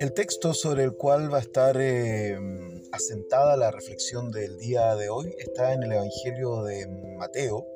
[0.00, 2.38] El texto sobre el cual va a estar eh,
[2.92, 6.86] asentada la reflexión del día de hoy está en el Evangelio de
[7.18, 7.66] Mateo,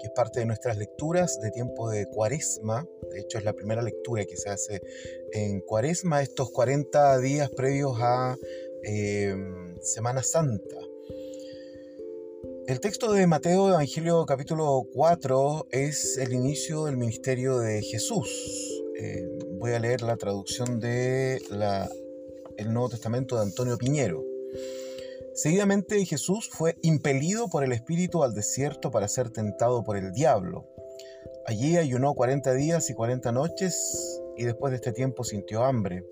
[0.00, 2.86] que es parte de nuestras lecturas de tiempo de Cuaresma.
[3.12, 4.80] De hecho, es la primera lectura que se hace
[5.32, 8.36] en Cuaresma, estos 40 días previos a
[8.84, 9.34] eh,
[9.80, 10.87] Semana Santa.
[12.68, 18.28] El texto de Mateo, Evangelio capítulo 4, es el inicio del ministerio de Jesús.
[18.94, 19.26] Eh,
[19.58, 21.40] voy a leer la traducción de
[22.66, 24.22] Nuevo Testamento de Antonio Piñero.
[25.32, 30.68] Seguidamente Jesús fue impelido por el Espíritu al desierto para ser tentado por el diablo.
[31.46, 36.04] Allí ayunó 40 días y 40 noches y después de este tiempo sintió hambre.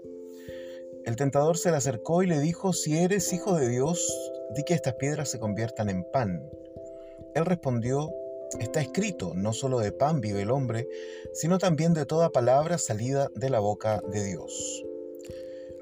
[1.04, 4.10] El tentador se le acercó y le dijo, si eres hijo de Dios,
[4.54, 6.48] di que estas piedras se conviertan en pan.
[7.34, 8.12] Él respondió,
[8.60, 10.88] Está escrito, no solo de pan vive el hombre,
[11.34, 14.84] sino también de toda palabra salida de la boca de Dios.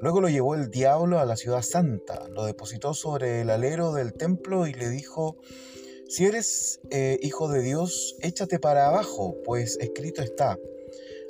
[0.01, 4.15] Luego lo llevó el diablo a la ciudad santa, lo depositó sobre el alero del
[4.15, 5.37] templo y le dijo,
[6.09, 10.59] si eres eh, hijo de Dios, échate para abajo, pues escrito está,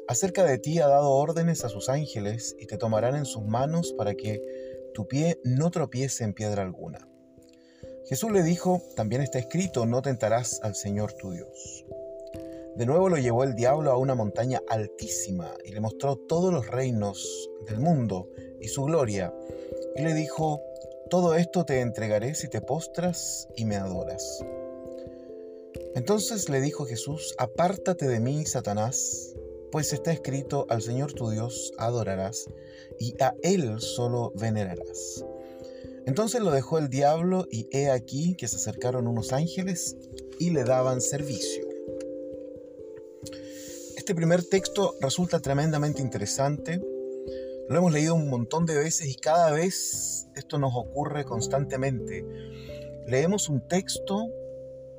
[0.08, 3.92] acerca de ti ha dado órdenes a sus ángeles y te tomarán en sus manos
[3.92, 4.40] para que
[4.94, 7.08] tu pie no tropiece en piedra alguna.
[8.06, 11.86] Jesús le dijo, también está escrito, no tentarás al Señor tu Dios.
[12.76, 16.66] De nuevo lo llevó el diablo a una montaña altísima y le mostró todos los
[16.66, 18.28] reinos del mundo
[18.60, 19.32] y su gloria,
[19.96, 20.60] y le dijo,
[21.08, 24.44] todo esto te entregaré si te postras y me adoras.
[25.94, 29.34] Entonces le dijo Jesús, apártate de mí, Satanás,
[29.70, 32.46] pues está escrito, al Señor tu Dios adorarás,
[32.98, 35.24] y a Él solo venerarás.
[36.06, 39.96] Entonces lo dejó el diablo y he aquí que se acercaron unos ángeles
[40.38, 41.64] y le daban servicio.
[43.96, 46.80] Este primer texto resulta tremendamente interesante.
[47.68, 52.24] Lo hemos leído un montón de veces y cada vez esto nos ocurre constantemente.
[53.06, 54.26] Leemos un texto,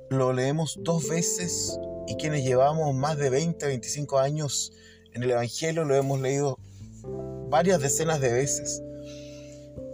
[0.09, 4.71] lo leemos dos veces y quienes llevamos más de 20, 25 años
[5.13, 6.57] en el Evangelio lo hemos leído
[7.49, 8.81] varias decenas de veces.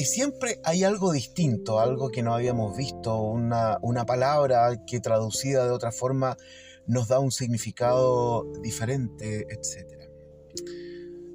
[0.02, 5.70] Y siempre hay algo distinto, algo que no habíamos visto, una, palabra que traducida de
[5.70, 6.38] otra forma
[6.88, 10.10] nos da un significado diferente, etc.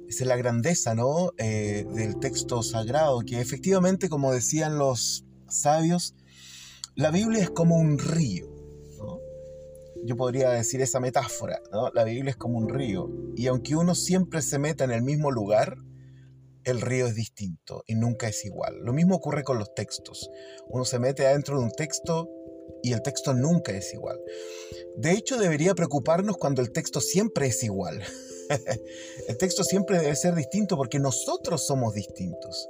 [0.09, 1.31] Esa es la grandeza ¿no?
[1.37, 6.13] Eh, del texto sagrado, que efectivamente, como decían los sabios,
[6.93, 8.49] la Biblia es como un río.
[10.03, 11.89] Yo podría decir esa metáfora, ¿no?
[11.93, 13.09] la Biblia es como un río.
[13.33, 15.77] Y aunque uno siempre se meta en el mismo lugar,
[16.67, 18.79] el río es distinto y nunca es igual.
[18.81, 20.29] Lo mismo ocurre con los textos.
[20.67, 22.29] Uno se mete adentro de un texto
[22.83, 24.19] y el texto nunca es igual.
[24.97, 28.03] De hecho, debería preocuparnos cuando el texto siempre es igual.
[29.29, 32.67] el texto siempre debe ser distinto porque nosotros somos distintos.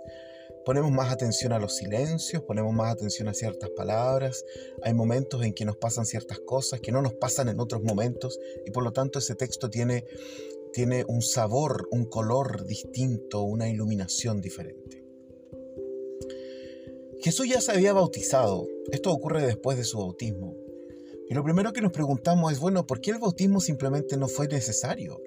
[0.63, 4.43] Ponemos más atención a los silencios, ponemos más atención a ciertas palabras.
[4.83, 8.37] Hay momentos en que nos pasan ciertas cosas que no nos pasan en otros momentos
[8.63, 10.03] y por lo tanto ese texto tiene
[10.73, 15.03] tiene un sabor, un color distinto, una iluminación diferente.
[17.21, 20.55] Jesús ya se había bautizado, esto ocurre después de su bautismo.
[21.29, 24.47] Y lo primero que nos preguntamos es, bueno, ¿por qué el bautismo simplemente no fue
[24.47, 25.19] necesario?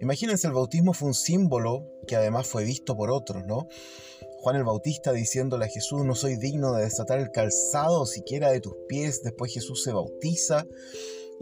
[0.00, 3.68] Imagínense, el bautismo fue un símbolo que además fue visto por otros, ¿no?
[4.40, 8.60] Juan el Bautista diciéndole a Jesús, no soy digno de desatar el calzado siquiera de
[8.60, 10.64] tus pies, después Jesús se bautiza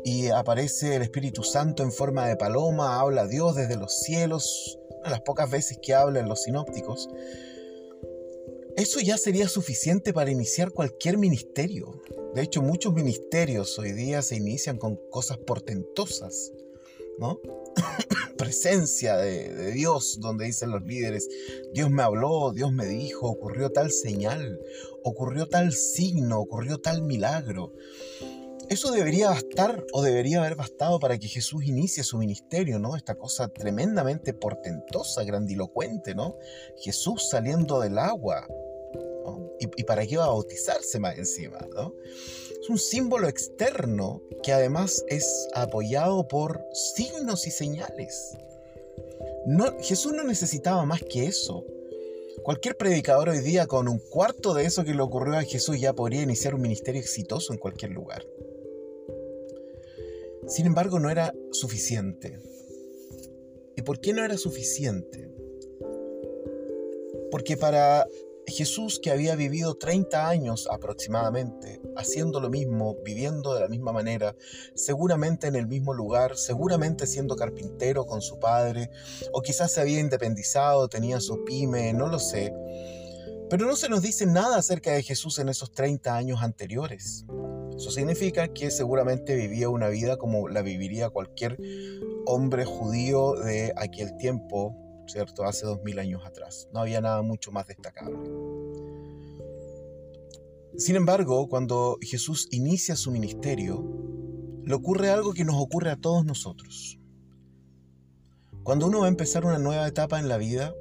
[0.05, 5.05] y aparece el Espíritu Santo en forma de paloma, habla Dios desde los cielos, una
[5.05, 7.09] de las pocas veces que habla en los sinópticos.
[8.77, 12.03] Eso ya sería suficiente para iniciar cualquier ministerio.
[12.35, 16.53] De hecho, muchos ministerios hoy día se inician con cosas portentosas,
[17.19, 17.41] ¿no?
[18.37, 21.27] Presencia de, Dios, donde dicen los líderes,
[21.73, 24.61] Dios me habló, Dios me dijo, ocurrió tal señal,
[25.03, 27.73] ocurrió tal signo, ocurrió tal milagro.
[28.69, 32.97] Eso debería bastar o debería haber bastado para que Jesús inicie su ministerio, ¿no?
[32.97, 36.37] Esta cosa tremendamente portentosa, grandilocuente, ¿no?
[36.77, 38.47] Jesús saliendo del agua,
[39.59, 41.95] ¿Y, para qué va a bautizarse más encima, ¿no?
[42.61, 48.37] Es un símbolo externo que además es apoyado por signos y señales.
[49.47, 51.65] No, Jesús no necesitaba más que eso.
[52.43, 55.95] Cualquier predicador hoy día con un cuarto de eso que le ocurrió a Jesús ya
[55.95, 58.25] podría iniciar un ministerio exitoso en cualquier lugar.
[60.47, 62.39] Sin embargo, no era suficiente.
[63.77, 65.31] ¿Y por qué no era suficiente?
[67.31, 68.07] Porque para
[68.47, 74.37] Jesús que había vivido 30 años aproximadamente, haciendo lo mismo, viviendo de la misma manera,
[74.75, 78.91] seguramente en el mismo lugar, seguramente siendo carpintero con su padre,
[79.33, 82.55] o quizás se había independizado, tenía su pyme, no lo sé.
[83.51, 87.25] Pero no se nos dice nada acerca de Jesús en esos 30 años anteriores.
[87.77, 91.59] Eso significa que seguramente vivía una vida como la viviría cualquier
[92.25, 94.75] hombre judío de aquel tiempo,
[95.07, 95.45] ¿cierto?
[95.45, 96.69] Hace dos mil años atrás.
[96.73, 98.19] No había nada mucho más destacable.
[100.79, 103.85] Sin embargo, cuando Jesús inicia su ministerio,
[104.65, 106.99] le ocurre algo que nos ocurre a todos nosotros.
[108.63, 110.75] Cuando uno va a empezar una nueva etapa en la vida,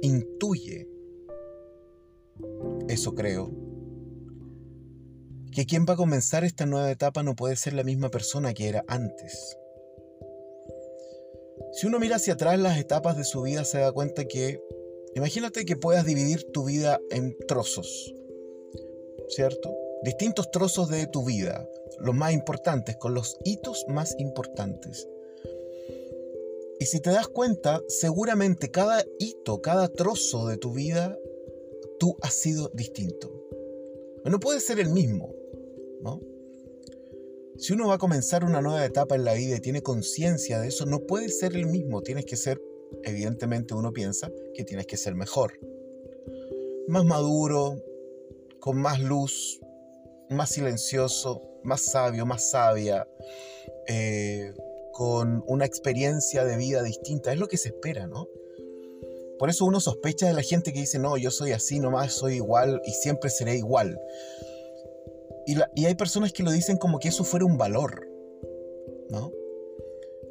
[0.00, 0.88] intuye,
[2.88, 3.52] eso creo,
[5.52, 8.68] que quien va a comenzar esta nueva etapa no puede ser la misma persona que
[8.68, 9.56] era antes.
[11.72, 14.60] Si uno mira hacia atrás las etapas de su vida, se da cuenta que,
[15.14, 18.14] imagínate que puedas dividir tu vida en trozos,
[19.28, 19.74] ¿cierto?
[20.02, 21.66] Distintos trozos de tu vida,
[22.00, 25.08] los más importantes, con los hitos más importantes.
[26.80, 31.16] Y si te das cuenta, seguramente cada hito, cada trozo de tu vida,
[32.00, 33.30] tú has sido distinto.
[34.24, 35.34] No puede ser el mismo,
[37.56, 40.68] Si uno va a comenzar una nueva etapa en la vida y tiene conciencia de
[40.68, 42.02] eso, no puede ser el mismo.
[42.02, 42.60] Tienes que ser,
[43.04, 45.58] evidentemente uno piensa que tienes que ser mejor.
[46.88, 47.76] Más maduro,
[48.58, 49.60] con más luz,
[50.30, 53.06] más silencioso, más sabio, más sabia,
[53.86, 54.52] eh,
[54.92, 57.32] con una experiencia de vida distinta.
[57.32, 58.26] Es lo que se espera, ¿no?
[59.38, 62.34] Por eso uno sospecha de la gente que dice, no, yo soy así nomás, soy
[62.34, 63.98] igual y siempre seré igual.
[65.46, 68.08] Y, hay personas que lo dicen como que eso fuera un valor,
[69.10, 69.32] ¿no?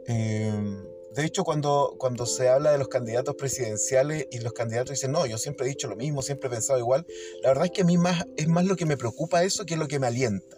[0.06, 5.12] Em, de hecho, cuando, cuando se habla de los candidatos presidenciales y los candidatos dicen,
[5.12, 7.06] no, yo siempre he dicho lo mismo, siempre he pensado igual,
[7.44, 9.75] la verdad es que a mí más, es más lo que me preocupa eso que
[9.75, 10.58] lo que me alienta.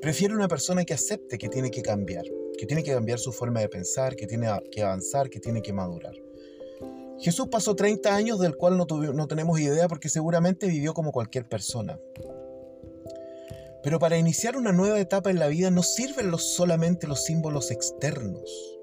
[0.00, 2.24] Prefiero una persona que acepte que tiene que cambiar,
[2.58, 5.72] que tiene que cambiar su forma de pensar, que tiene que avanzar, que tiene que
[5.72, 6.14] madurar.
[7.20, 12.00] Jesús pasó 30 años del cual no tenemos idea porque seguramente vivió como cualquier persona.
[13.82, 17.70] Pero para iniciar una nueva etapa en la vida no sirven los, solamente los símbolos
[17.70, 18.78] externos.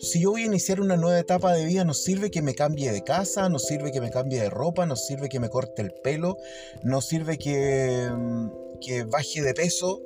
[0.00, 2.92] Si yo voy a iniciar una nueva etapa de vida, no sirve que me cambie
[2.92, 5.92] de casa, no sirve que me cambie de ropa, no sirve que me corte el
[6.04, 6.36] pelo,
[6.84, 8.50] no sirve que, mm,
[8.80, 10.00] que baje de peso,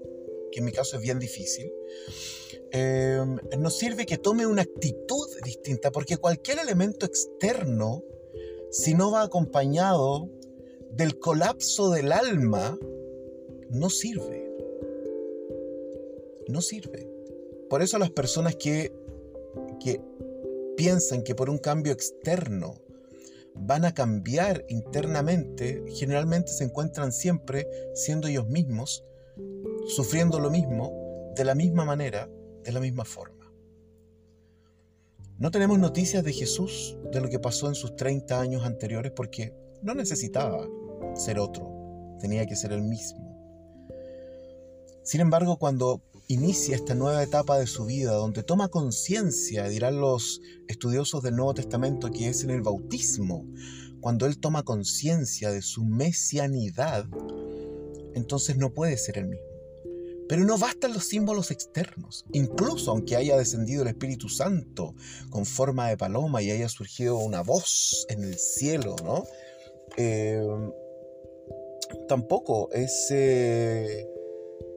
[0.51, 1.71] que en mi caso es bien difícil.
[2.71, 3.23] Eh,
[3.59, 8.05] no sirve que tome una actitud distinta, porque cualquier elemento externo,
[8.71, 10.31] si no va acompañado
[10.93, 12.79] del colapso del alma,
[13.71, 14.51] no sirve.
[16.49, 17.09] No sirve.
[17.69, 18.93] Por eso las personas que,
[19.81, 20.01] que
[20.77, 22.77] piensan que por un cambio externo
[23.55, 29.05] van a cambiar internamente, generalmente se encuentran siempre siendo ellos mismos,
[29.89, 32.31] sufriendo lo mismo, de la misma manera,
[32.63, 33.53] de la misma forma.
[35.39, 39.55] No tenemos noticias de Jesús, de lo que pasó en sus 30 años anteriores, porque
[39.83, 40.67] no necesitaba
[41.15, 43.28] ser otro, tenía que ser el mismo.
[45.09, 50.43] Sin embargo, cuando inicia esta nueva etapa de su vida, donde toma conciencia, dirán los
[50.67, 53.47] estudiosos del Nuevo Testamento, que es en el bautismo,
[54.03, 57.07] cuando él toma conciencia de su mesianidad,
[58.13, 59.47] entonces no puede ser el mismo.
[60.29, 62.27] Pero no bastan los símbolos externos.
[62.35, 64.95] Incluso aunque haya descendido el Espíritu Santo
[65.31, 69.25] con forma de paloma y haya surgido una voz en el cielo, ¿no?
[69.97, 70.47] Eh,
[72.09, 73.07] tampoco es...
[73.11, 74.07] Eh,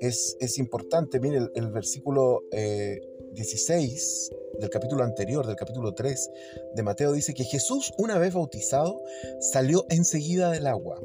[0.01, 1.19] es, importante.
[1.19, 6.29] Mire, el, versículo 16 eh, del capítulo anterior, del capítulo 3
[6.75, 9.01] de Mateo, dice que Jesús, una vez bautizado,
[9.39, 11.01] salió enseguida del agua.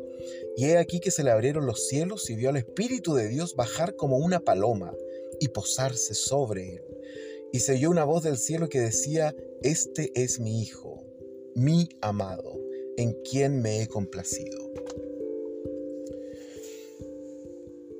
[0.57, 3.55] Y he aquí que se le abrieron los cielos y vio al Espíritu de Dios
[3.55, 4.95] bajar como una paloma
[5.39, 6.83] y posarse sobre él.
[7.53, 11.05] Y se oyó una voz del cielo que decía, Este es mi Hijo,
[11.55, 12.59] mi amado,
[12.97, 14.66] en quien me he complacido.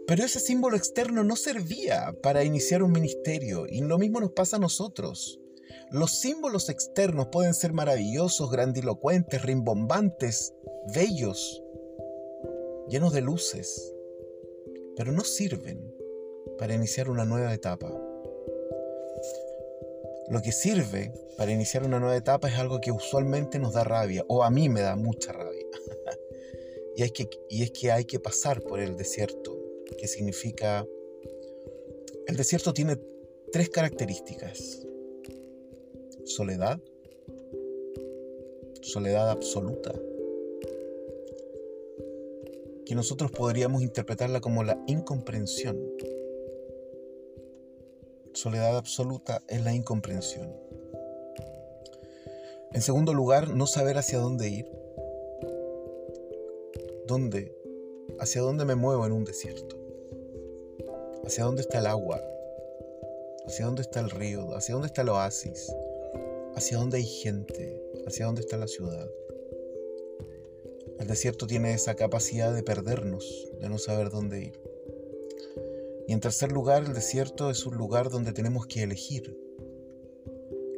[0.07, 4.57] Pero ese símbolo externo no servía para iniciar un ministerio y lo mismo nos pasa
[4.57, 5.41] a nosotros.
[5.91, 10.55] Los símbolos externos pueden ser maravillosos, grandilocuentes, rimbombantes,
[10.95, 11.63] bellos,
[12.89, 13.95] llenos de luces,
[14.97, 15.93] pero no sirven
[16.57, 17.91] para iniciar una nueva etapa.
[20.29, 24.25] Lo que sirve para iniciar una nueva etapa es algo que usualmente nos da rabia,
[24.29, 25.67] o a mí me da mucha rabia.
[26.97, 29.56] y, que, y es que hay que pasar por el desierto
[29.99, 30.87] que significa...
[32.27, 32.97] El desierto tiene
[33.53, 34.87] tres características.
[36.25, 36.81] Soledad,
[38.83, 39.95] soledad absoluta
[42.87, 45.77] que nosotros podríamos interpretarla como la incomprensión.
[48.33, 50.55] Soledad absoluta es la incomprensión.
[52.73, 54.67] En segundo lugar, no saber hacia dónde ir.
[57.07, 57.57] ¿Dónde?
[58.21, 59.76] ¿Hacia dónde me muevo en un desierto?
[61.27, 62.23] ¿Hacia dónde está el agua?
[63.49, 64.55] ¿Hacia dónde está el río?
[64.55, 65.75] ¿Hacia dónde está el oasis?
[66.55, 67.83] ¿Hacia dónde hay gente?
[68.07, 69.11] ¿Hacia dónde está la ciudad?
[71.01, 74.61] El desierto tiene esa capacidad de perdernos, de no saber dónde ir.
[76.07, 79.37] Y en tercer lugar, el desierto es un lugar donde tenemos que elegir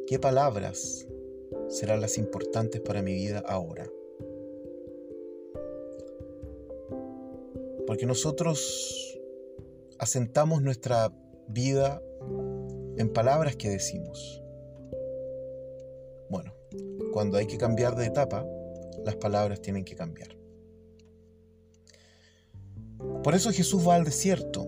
[0.07, 1.05] qué palabras
[1.67, 3.87] serán las importantes para mi vida ahora.
[7.85, 9.08] Porque nosotros
[9.99, 11.11] asentamos nuestra
[11.47, 12.01] vida
[12.97, 14.41] en palabras que decimos.
[16.29, 16.53] Bueno,
[17.13, 18.45] cuando hay que cambiar de etapa,
[19.05, 20.37] las palabras tienen que cambiar.
[23.23, 24.67] Por eso Jesús va al desierto,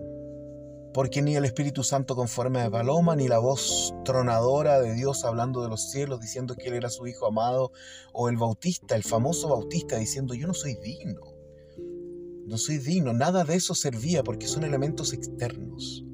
[0.92, 5.24] porque ni el Espíritu Santo con forma de paloma, ni la voz tronadora de Dios
[5.24, 7.72] hablando de los cielos, diciendo que Él era su Hijo amado,
[8.12, 11.31] o el Bautista, el famoso Bautista, diciendo yo no soy digno,
[12.52, 16.04] no soy digno, nada de eso servía porque son elementos externos.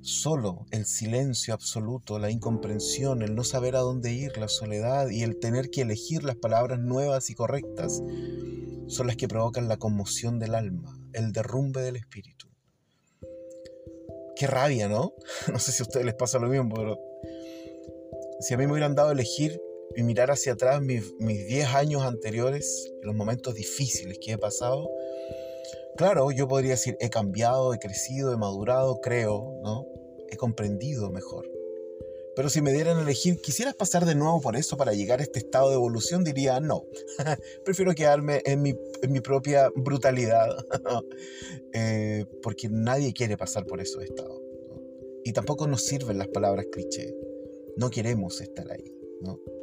[0.00, 5.22] Solo el silencio absoluto, la incomprensión, el no saber a dónde ir, la soledad y
[5.22, 8.02] el tener que elegir las palabras nuevas y correctas
[8.88, 12.48] son las que provocan la conmoción del alma, el derrumbe del espíritu.
[14.34, 15.14] Qué rabia, ¿no?
[15.52, 16.98] No sé si a ustedes les pasa lo mismo, pero
[18.40, 19.60] si a mí me hubieran dado elegir
[19.96, 24.88] y mirar hacia atrás mis 10 años anteriores, los momentos difíciles que he pasado,
[25.96, 29.86] claro, yo podría decir, he cambiado, he crecido, he madurado, creo, ¿no?
[30.30, 31.48] He comprendido mejor.
[32.36, 35.22] Pero si me dieran a elegir, ¿quisieras pasar de nuevo por eso para llegar a
[35.22, 36.24] este estado de evolución?
[36.24, 36.84] Diría no.
[37.64, 40.48] Prefiero quedarme en mi, en mi propia brutalidad.
[41.76, 44.40] Eh, porque nadie quiere pasar por esos estados.
[45.24, 47.12] Y tampoco nos sirven las palabras cliché.
[47.76, 48.94] No queremos estar ahí.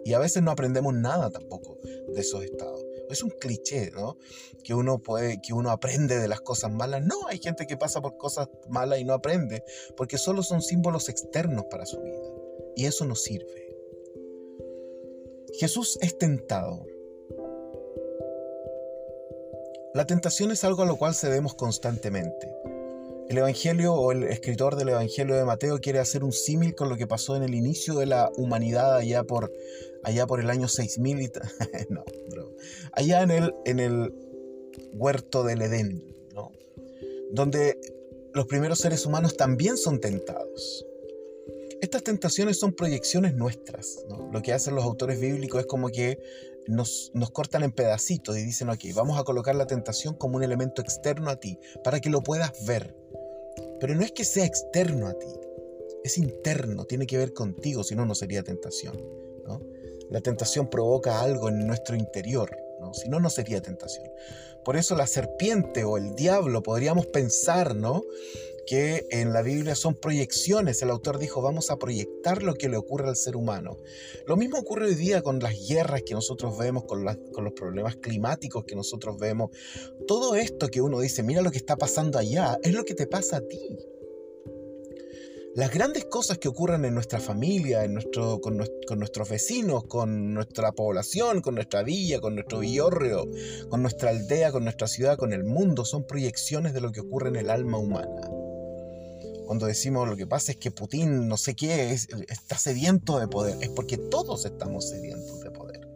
[0.03, 2.84] Y a veces no aprendemos nada tampoco de esos estados.
[3.10, 4.17] Es un cliché, ¿no?
[4.63, 7.05] Que uno puede, que uno aprende de las cosas malas.
[7.05, 9.63] No, hay gente que pasa por cosas malas y no aprende,
[9.96, 12.20] porque solo son símbolos externos para su vida.
[12.75, 13.75] Y eso no sirve.
[15.60, 16.86] Jesús es tentado.
[19.93, 22.55] La tentación es algo a lo cual cedemos constantemente.
[23.31, 26.97] El Evangelio o el escritor del Evangelio de Mateo quiere hacer un símil con lo
[26.97, 29.53] que pasó en el inicio de la humanidad allá por,
[30.03, 31.31] allá por el año 6000 y
[31.89, 32.03] no,
[32.91, 34.13] allá en el, en el
[34.91, 36.51] huerto del Edén, ¿no?
[37.31, 37.79] donde
[38.33, 40.85] los primeros seres humanos también son tentados.
[41.79, 44.03] Estas tentaciones son proyecciones nuestras.
[44.33, 46.19] Lo que hacen los autores bíblicos es como que
[46.67, 50.43] nos, nos, cortan en pedacitos y dicen, ok, vamos a colocar la tentación como un
[50.43, 53.00] elemento externo a ti, para que lo puedas ver.
[53.81, 55.27] Pero no es que sea externo a ti,
[56.03, 58.95] es interno, tiene que ver contigo, si no, no sería tentación.
[60.11, 62.93] La tentación provoca algo en nuestro interior, ¿no?
[62.93, 64.09] si no, no sería tentación.
[64.63, 68.03] Por eso la serpiente o el diablo podríamos pensar, ¿no?
[68.65, 70.81] Que en la Biblia son proyecciones.
[70.81, 73.77] El autor dijo, vamos a proyectar lo que le ocurre al ser humano.
[74.25, 78.63] Lo mismo ocurre hoy día con las guerras que nosotros vemos, con, los problemas climáticos
[78.65, 79.51] que nosotros vemos.
[80.07, 83.07] Todo esto que uno dice, mira lo que está pasando allá, es lo que te
[83.07, 83.77] pasa a ti.
[85.53, 90.33] Las grandes cosas que ocurren en nuestra familia, en nuestro, con, con, nuestros vecinos, con
[90.33, 93.29] nuestra población, con nuestra villa, con nuestro villorrio,
[93.67, 97.27] con nuestra aldea, con nuestra ciudad, con el mundo, son proyecciones de lo que ocurre
[97.27, 98.30] en el alma humana
[99.45, 103.27] cuando decimos lo que pasa es que Putin no sé qué es, está sediento de
[103.27, 105.88] poder, es porque todos estamos sedientos de poder.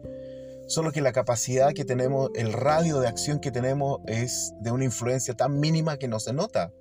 [0.68, 4.84] Solo que la capacidad que tenemos, el radio de acción que tenemos es de una
[4.84, 6.72] influencia tan mínima que no se nota.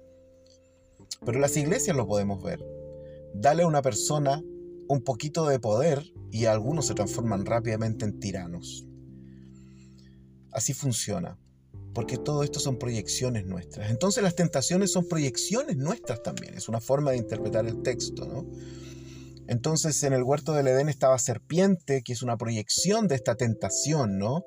[1.23, 2.65] Pero las iglesias lo podemos ver.
[3.35, 4.41] Dale a una persona
[4.87, 8.87] un poquito de poder y algunos se transforman rápidamente en tiranos.
[10.51, 11.37] Así funciona
[11.95, 13.89] porque todo esto son proyecciones nuestras.
[13.89, 18.45] Entonces las tentaciones son proyecciones nuestras también, es una forma de interpretar el texto.
[19.47, 24.17] Entonces en el huerto del Edén estaba serpiente, que es una proyección de esta tentación,
[24.17, 24.45] ¿no?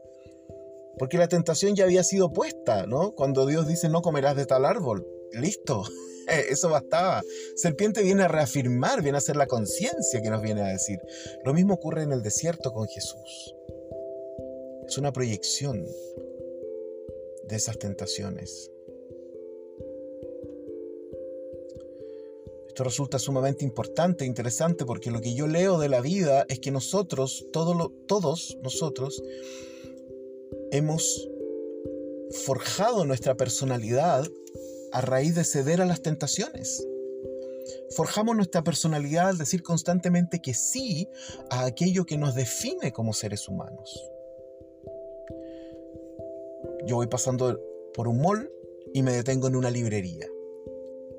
[0.99, 3.13] Porque la tentación ya había sido puesta, ¿no?
[3.13, 5.85] Cuando Dios dice no comerás de tal árbol, listo,
[6.51, 7.23] eso bastaba.
[7.57, 10.99] Serpiente viene a reafirmar, viene a ser la conciencia que nos viene a decir.
[11.45, 13.55] Lo mismo ocurre en el desierto con Jesús.
[14.87, 15.85] Es una proyección
[17.49, 18.71] de esas tentaciones.
[22.69, 26.61] Esto resulta sumamente importante e interesante porque lo que yo leo de la vida es
[26.61, 29.21] que nosotros, todos nosotros,
[30.71, 31.29] hemos
[32.45, 34.25] forjado nuestra personalidad
[34.93, 36.87] a raíz de ceder a las tentaciones.
[37.97, 41.09] Forjamos nuestra personalidad al decir constantemente que sí
[41.51, 44.09] a aquello que nos define como seres humanos.
[46.89, 47.61] Yo voy pasando
[47.93, 48.51] por un mall
[48.95, 50.27] y me detengo en una librería.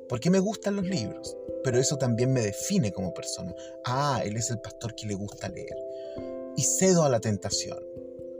[0.10, 3.54] Porque me gustan los libros, pero eso también me define como persona.
[3.86, 5.76] Ah, él es el pastor que le gusta leer.
[6.58, 7.78] Y cedo a la tentación.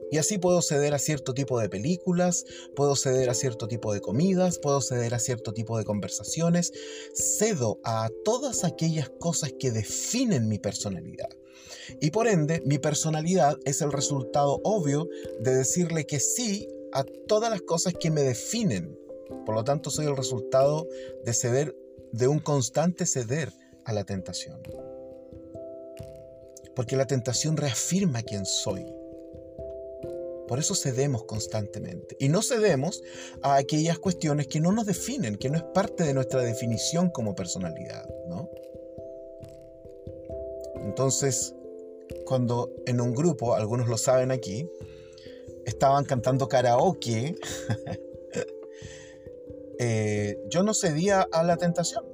[0.10, 2.46] Y así puedo ceder a cierto tipo de películas,
[2.76, 6.74] puedo ceder a cierto tipo de comidas, puedo ceder a cierto tipo de conversaciones.
[7.14, 11.30] Cedo a todas aquellas cosas que definen mi personalidad.
[12.02, 15.08] Y por ende, mi personalidad es el resultado obvio
[15.42, 18.98] de decirle que sí a todas las cosas que me definen.
[19.46, 20.88] Por lo tanto, soy el resultado
[21.24, 21.76] de ceder,
[22.12, 23.52] de un constante ceder
[23.86, 24.62] a la tentación.
[26.76, 28.86] Porque la tentación reafirma quién soy.
[30.48, 32.16] Por eso cedemos constantemente.
[32.20, 33.04] Y no cedemos
[33.44, 37.36] a aquellas cuestiones que no nos definen, que no es parte de nuestra definición como
[37.36, 38.08] personalidad.
[38.28, 38.50] ¿no?
[40.78, 41.54] Entonces,
[42.26, 44.68] cuando en un grupo, algunos lo saben aquí,
[45.70, 47.36] estaban cantando karaoke,
[49.80, 52.06] eh, yo no cedía a la tentación.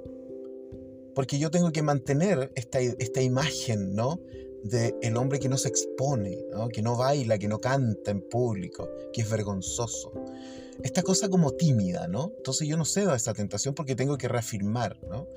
[1.13, 4.19] Porque yo tengo que mantener esta, esta imagen, ¿no?
[4.65, 6.43] de el hombre que no se expone,
[6.73, 10.11] que no baila, que no canta en público, que es vergonzoso.
[10.81, 12.33] Esta cosa como tímida, ¿no?
[12.37, 15.27] Entonces yo no cedo a esa tentación porque tengo que reafirmar, ¿no?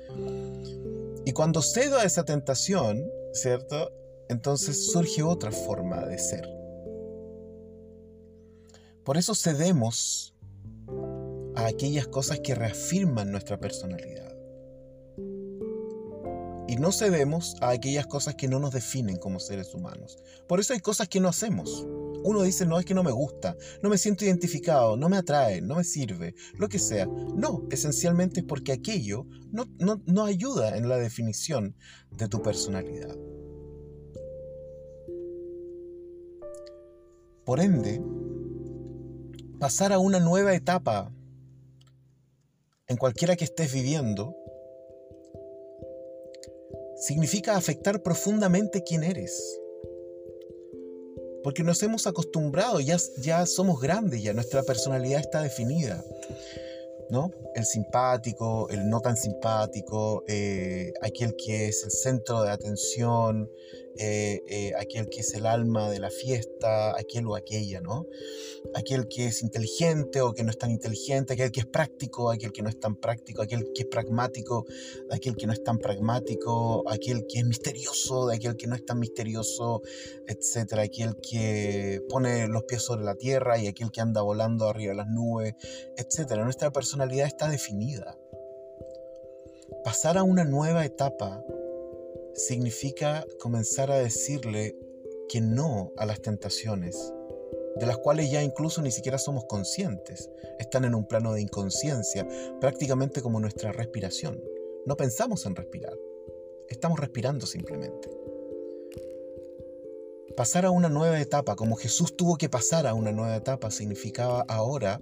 [1.25, 3.91] Y cuando cedo a esa tentación, ¿cierto?
[4.29, 6.58] Entonces surge otra forma de ser.
[9.09, 10.35] Por eso cedemos
[11.55, 14.37] a aquellas cosas que reafirman nuestra personalidad
[16.67, 20.19] y no cedemos a aquellas cosas que no nos definen como seres humanos.
[20.47, 21.87] Por eso hay cosas que no hacemos.
[22.23, 25.59] Uno dice, no, es que no me gusta, no me siento identificado, no me atrae,
[25.59, 27.07] no me sirve, lo que sea.
[27.07, 29.65] No, esencialmente es porque aquello no,
[30.05, 31.75] no ayuda en la definición
[32.11, 33.17] de tu personalidad.
[37.43, 37.99] Por ende,
[39.59, 41.11] pasar a una nueva etapa
[42.87, 44.35] en cualquiera que estés viviendo
[46.95, 49.59] significa afectar profundamente quién eres.
[51.43, 56.03] Porque nos hemos acostumbrado, ya, ya somos grandes, ya nuestra personalidad está definida.
[57.09, 57.31] ¿no?
[57.55, 63.49] El simpático, el no tan simpático, eh, aquel que es el centro de atención,
[64.01, 68.05] eh, eh, aquel que es el alma de la fiesta, aquel o aquella, ¿no?
[68.73, 72.53] Aquel que es inteligente o que no es tan inteligente, aquel que es práctico, aquel
[72.53, 74.65] que no es tan práctico, aquel que es pragmático,
[75.11, 78.99] aquel que no es tan pragmático, aquel que es misterioso, aquel que no es tan
[78.99, 79.81] misterioso,
[80.27, 84.91] etcétera, aquel que pone los pies sobre la tierra y aquel que anda volando arriba
[84.91, 85.55] de las nubes,
[85.97, 86.45] etcétera.
[86.45, 88.17] Nuestra personalidad está definida.
[89.83, 91.43] Pasar a una nueva etapa
[92.33, 94.75] significa comenzar a decirle
[95.27, 97.13] que no a las tentaciones,
[97.75, 100.29] de las cuales ya incluso ni siquiera somos conscientes.
[100.59, 102.27] Están en un plano de inconsciencia,
[102.59, 104.41] prácticamente como nuestra respiración.
[104.85, 105.97] No pensamos en respirar,
[106.67, 108.09] estamos respirando simplemente.
[110.35, 114.45] Pasar a una nueva etapa, como Jesús tuvo que pasar a una nueva etapa, significaba
[114.47, 115.01] ahora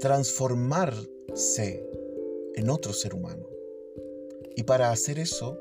[0.00, 1.88] transformarse
[2.54, 3.46] en otro ser humano.
[4.56, 5.58] Y para hacer eso,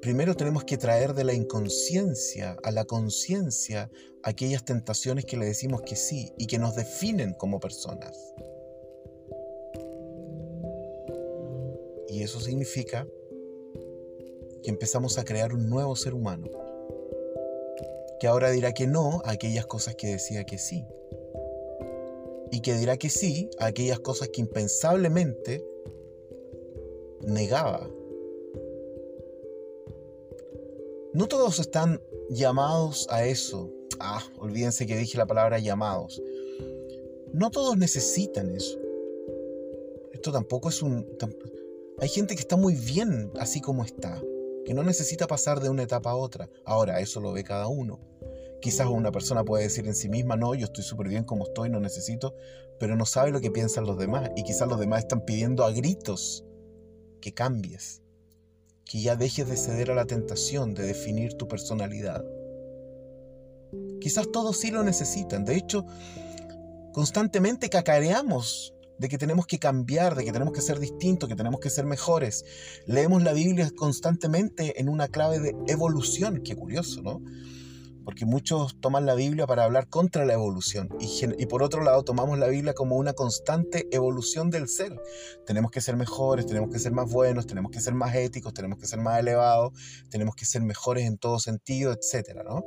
[0.00, 3.90] primero tenemos que traer de la inconsciencia a la conciencia
[4.22, 8.34] aquellas tentaciones que le decimos que sí y que nos definen como personas.
[12.08, 13.06] Y eso significa
[14.62, 16.48] que empezamos a crear un nuevo ser humano,
[18.18, 20.84] que ahora dirá que no a aquellas cosas que decía que sí,
[22.50, 25.64] y que dirá que sí a aquellas cosas que impensablemente
[27.22, 27.88] negaba
[31.12, 33.68] No todos están llamados a eso.
[33.98, 36.22] Ah, olvídense que dije la palabra llamados.
[37.32, 38.78] No todos necesitan eso.
[40.12, 41.04] Esto tampoco es un...
[41.98, 44.22] Hay gente que está muy bien así como está,
[44.64, 46.48] que no necesita pasar de una etapa a otra.
[46.64, 47.98] Ahora, eso lo ve cada uno.
[48.62, 51.70] Quizás una persona puede decir en sí misma, no, yo estoy súper bien como estoy,
[51.70, 52.36] no necesito,
[52.78, 54.30] pero no sabe lo que piensan los demás.
[54.36, 56.44] Y quizás los demás están pidiendo a gritos
[57.20, 58.00] que cambies
[58.90, 62.24] que ya dejes de ceder a la tentación de definir tu personalidad.
[64.00, 65.44] Quizás todos sí lo necesitan.
[65.44, 65.86] De hecho,
[66.92, 71.60] constantemente cacareamos de que tenemos que cambiar, de que tenemos que ser distintos, que tenemos
[71.60, 72.44] que ser mejores.
[72.84, 76.42] Leemos la Biblia constantemente en una clave de evolución.
[76.42, 77.22] Qué curioso, ¿no?
[78.10, 82.40] Porque muchos toman la Biblia para hablar contra la evolución y, por otro lado tomamos
[82.40, 85.00] la Biblia como una constante evolución del ser.
[85.46, 88.80] Tenemos que ser mejores, tenemos que ser más buenos, tenemos que ser más éticos, tenemos
[88.80, 89.74] que ser más elevados,
[90.10, 92.40] tenemos que ser mejores en todo sentido, etc.
[92.44, 92.64] ¿no?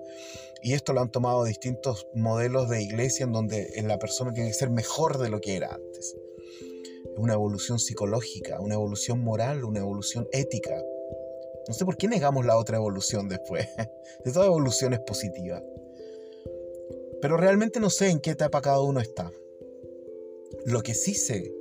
[0.62, 4.56] Y esto lo han tomado distintos modelos de iglesia en donde la persona tiene que
[4.56, 6.16] ser mejor de lo que era antes.
[7.18, 10.82] Una evolución psicológica, una evolución moral, una evolución ética,
[11.68, 13.68] no sé por qué negamos la otra evolución después.
[14.26, 15.64] De toda evolución es positiva.
[17.22, 19.32] Pero realmente no sé en qué etapa cada uno está.
[20.66, 21.54] Lo que sí sé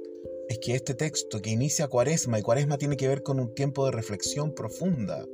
[0.49, 3.85] es que este texto que inicia Cuaresma, y Cuaresma tiene que ver con un tiempo
[3.87, 5.25] de reflexión profunda,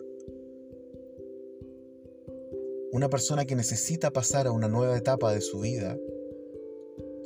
[2.93, 5.99] una persona que necesita pasar a una nueva etapa de su vida,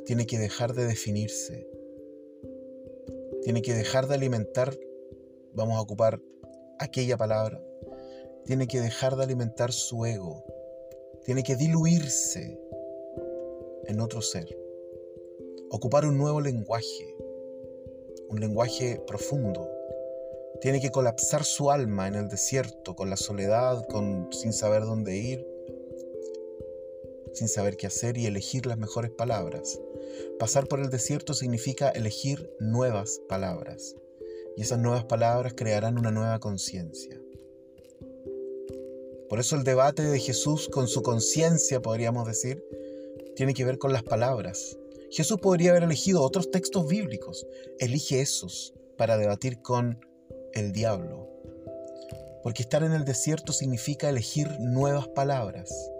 [0.05, 1.67] tiene que dejar de definirse,
[3.43, 4.77] tiene que dejar de alimentar,
[5.53, 6.21] vamos a ocupar
[6.79, 7.61] aquella palabra.
[8.45, 10.43] Tiene que dejar de alimentar su ego.
[11.23, 12.59] Tiene que diluirse
[13.85, 14.57] en otro ser.
[15.69, 17.15] Ocupar un nuevo lenguaje.
[18.29, 19.69] Un lenguaje profundo.
[20.61, 25.17] Tiene que colapsar su alma en el desierto, con la soledad, con, sin saber dónde
[25.17, 25.47] ir,
[27.33, 29.79] sin saber qué hacer y elegir las mejores palabras.
[30.39, 33.95] Pasar por el desierto significa elegir nuevas palabras
[34.55, 37.19] y esas nuevas palabras crearán una nueva conciencia.
[39.29, 42.63] Por eso el debate de Jesús con su conciencia, podríamos decir,
[43.35, 44.77] tiene que ver con las palabras.
[45.11, 47.47] Jesús podría haber elegido otros textos bíblicos.
[47.79, 49.99] Elige esos para debatir con
[50.53, 51.29] el diablo.
[52.43, 55.92] Porque estar en el desierto significa elegir nuevas palabras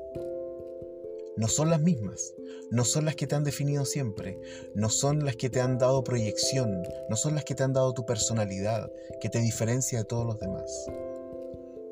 [1.36, 2.36] no son las mismas,
[2.70, 4.40] no son las que te han definido siempre,
[4.76, 7.94] no son las que te han dado proyección, no son las que te han dado
[7.94, 10.86] tu personalidad, que te diferencia de todos los demás.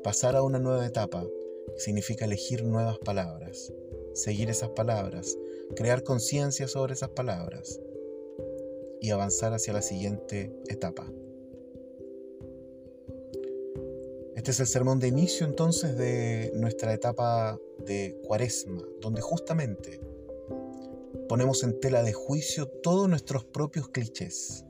[0.02, 1.24] Pasar a una nueva etapa
[1.76, 3.72] significa elegir nuevas palabras,
[4.14, 5.36] seguir esas palabras,
[5.76, 7.80] crear conciencia sobre esas palabras
[9.00, 11.10] y avanzar hacia la siguiente etapa.
[14.42, 20.00] Este es el sermón de inicio entonces de nuestra etapa de cuaresma, donde justamente
[21.28, 24.64] ponemos en tela de juicio todos nuestros propios clichés.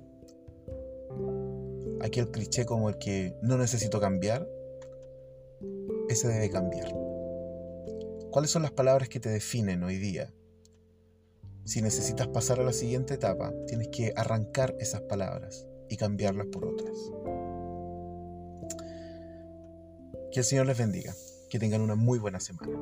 [2.03, 4.47] Aquel cliché como el que no necesito cambiar,
[6.11, 6.95] ese debe cambiar.
[8.31, 10.35] ¿Cuáles son las palabras que te definen hoy día?
[11.65, 16.67] Si necesitas pasar a la siguiente etapa, tienes que arrancar esas palabras y cambiarlas por
[16.67, 17.11] otras.
[20.33, 21.15] Que el Señor les bendiga.
[21.51, 22.73] Que tengan una muy buena semana.